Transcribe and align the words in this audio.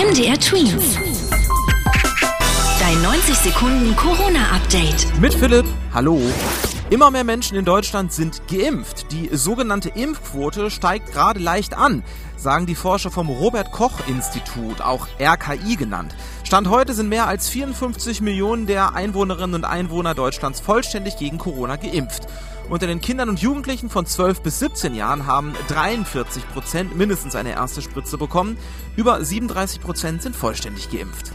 MDR 0.00 0.40
Twins. 0.40 0.96
Dein 2.80 3.02
90 3.02 3.34
Sekunden 3.36 3.94
Corona-Update. 3.96 5.20
Mit 5.20 5.34
Philipp, 5.34 5.66
hallo. 5.92 6.18
Immer 6.88 7.10
mehr 7.10 7.24
Menschen 7.24 7.58
in 7.58 7.66
Deutschland 7.66 8.10
sind 8.10 8.40
geimpft. 8.48 9.12
Die 9.12 9.28
sogenannte 9.36 9.90
Impfquote 9.90 10.70
steigt 10.70 11.12
gerade 11.12 11.38
leicht 11.38 11.74
an, 11.76 12.02
sagen 12.38 12.64
die 12.64 12.76
Forscher 12.76 13.10
vom 13.10 13.28
Robert 13.28 13.72
Koch 13.72 13.92
Institut, 14.08 14.80
auch 14.80 15.06
RKI 15.20 15.76
genannt. 15.76 16.16
Stand 16.44 16.70
heute 16.70 16.94
sind 16.94 17.10
mehr 17.10 17.26
als 17.26 17.50
54 17.50 18.22
Millionen 18.22 18.66
der 18.66 18.94
Einwohnerinnen 18.94 19.56
und 19.56 19.64
Einwohner 19.66 20.14
Deutschlands 20.14 20.60
vollständig 20.60 21.18
gegen 21.18 21.36
Corona 21.36 21.76
geimpft. 21.76 22.26
Unter 22.70 22.86
den 22.86 23.00
Kindern 23.00 23.28
und 23.28 23.40
Jugendlichen 23.40 23.90
von 23.90 24.06
12 24.06 24.42
bis 24.42 24.60
17 24.60 24.94
Jahren 24.94 25.26
haben 25.26 25.54
43 25.66 26.48
Prozent 26.50 26.96
mindestens 26.96 27.34
eine 27.34 27.50
erste 27.50 27.82
Spritze 27.82 28.16
bekommen. 28.16 28.56
Über 28.94 29.24
37 29.24 29.80
Prozent 29.80 30.22
sind 30.22 30.36
vollständig 30.36 30.88
geimpft. 30.88 31.32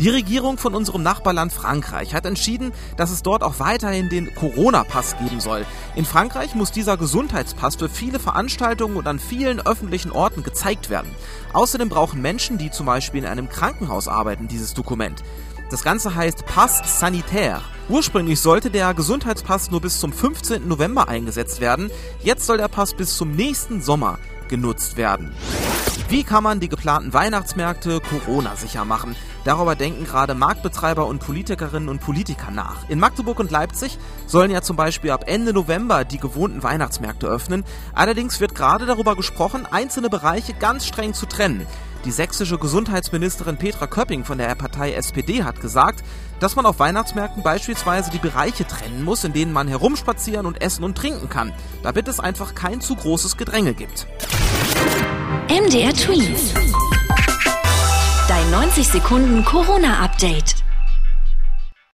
Die 0.00 0.08
Regierung 0.08 0.58
von 0.58 0.74
unserem 0.74 1.04
Nachbarland 1.04 1.52
Frankreich 1.52 2.14
hat 2.14 2.26
entschieden, 2.26 2.72
dass 2.96 3.12
es 3.12 3.22
dort 3.22 3.44
auch 3.44 3.60
weiterhin 3.60 4.08
den 4.08 4.34
Corona-Pass 4.34 5.18
geben 5.18 5.38
soll. 5.38 5.64
In 5.94 6.04
Frankreich 6.04 6.56
muss 6.56 6.72
dieser 6.72 6.96
Gesundheitspass 6.96 7.76
für 7.76 7.88
viele 7.88 8.18
Veranstaltungen 8.18 8.96
und 8.96 9.06
an 9.06 9.20
vielen 9.20 9.64
öffentlichen 9.64 10.10
Orten 10.10 10.42
gezeigt 10.42 10.90
werden. 10.90 11.12
Außerdem 11.52 11.88
brauchen 11.88 12.20
Menschen, 12.22 12.58
die 12.58 12.72
zum 12.72 12.86
Beispiel 12.86 13.22
in 13.22 13.28
einem 13.28 13.48
Krankenhaus 13.48 14.08
arbeiten, 14.08 14.48
dieses 14.48 14.74
Dokument. 14.74 15.22
Das 15.70 15.84
Ganze 15.84 16.16
heißt 16.16 16.46
Pass 16.46 16.98
Sanitaire. 16.98 17.62
Ursprünglich 17.88 18.40
sollte 18.40 18.70
der 18.70 18.92
Gesundheitspass 18.92 19.70
nur 19.70 19.80
bis 19.80 20.00
zum 20.00 20.12
15. 20.12 20.66
November 20.66 21.08
eingesetzt 21.08 21.60
werden. 21.60 21.92
Jetzt 22.24 22.44
soll 22.46 22.58
der 22.58 22.66
Pass 22.66 22.92
bis 22.92 23.16
zum 23.16 23.36
nächsten 23.36 23.80
Sommer 23.80 24.18
genutzt 24.48 24.96
werden. 24.96 25.32
Wie 26.08 26.24
kann 26.24 26.42
man 26.42 26.58
die 26.58 26.68
geplanten 26.68 27.12
Weihnachtsmärkte 27.12 28.00
Corona-sicher 28.00 28.84
machen? 28.84 29.14
Darüber 29.44 29.76
denken 29.76 30.04
gerade 30.04 30.34
Marktbetreiber 30.34 31.06
und 31.06 31.20
Politikerinnen 31.20 31.88
und 31.88 32.00
Politiker 32.00 32.50
nach. 32.50 32.88
In 32.88 32.98
Magdeburg 32.98 33.38
und 33.38 33.52
Leipzig 33.52 33.96
sollen 34.26 34.50
ja 34.50 34.62
zum 34.62 34.74
Beispiel 34.74 35.12
ab 35.12 35.24
Ende 35.28 35.52
November 35.52 36.04
die 36.04 36.18
gewohnten 36.18 36.64
Weihnachtsmärkte 36.64 37.28
öffnen. 37.28 37.64
Allerdings 37.94 38.40
wird 38.40 38.56
gerade 38.56 38.86
darüber 38.86 39.14
gesprochen, 39.14 39.66
einzelne 39.70 40.10
Bereiche 40.10 40.52
ganz 40.52 40.84
streng 40.84 41.14
zu 41.14 41.26
trennen. 41.26 41.64
Die 42.06 42.10
sächsische 42.10 42.56
Gesundheitsministerin 42.56 43.58
Petra 43.58 43.86
Köpping 43.86 44.24
von 44.24 44.38
der 44.38 44.54
Partei 44.54 44.94
SPD 44.94 45.44
hat 45.44 45.60
gesagt, 45.60 46.02
dass 46.38 46.56
man 46.56 46.64
auf 46.64 46.78
Weihnachtsmärkten 46.78 47.42
beispielsweise 47.42 48.10
die 48.10 48.18
Bereiche 48.18 48.66
trennen 48.66 49.04
muss, 49.04 49.24
in 49.24 49.34
denen 49.34 49.52
man 49.52 49.68
herumspazieren 49.68 50.46
und 50.46 50.62
essen 50.62 50.82
und 50.82 50.96
trinken 50.96 51.28
kann, 51.28 51.52
damit 51.82 52.08
es 52.08 52.18
einfach 52.18 52.54
kein 52.54 52.80
zu 52.80 52.96
großes 52.96 53.36
Gedränge 53.36 53.74
gibt. 53.74 54.06
MDR 55.48 55.92
Twins. 55.92 56.54
Dein 58.28 58.50
90 58.50 58.88
Sekunden 58.88 59.44
Corona-Update. 59.44 60.54